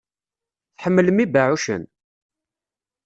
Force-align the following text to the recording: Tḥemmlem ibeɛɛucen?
Tḥemmlem 0.77 1.17
ibeɛɛucen? 1.23 1.83